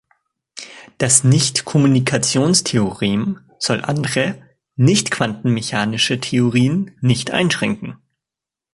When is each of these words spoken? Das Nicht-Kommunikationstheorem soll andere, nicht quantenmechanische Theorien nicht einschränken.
Das 0.97 1.23
Nicht-Kommunikationstheorem 1.23 3.39
soll 3.59 3.85
andere, 3.85 4.41
nicht 4.75 5.11
quantenmechanische 5.11 6.19
Theorien 6.19 6.97
nicht 7.01 7.29
einschränken. 7.29 7.97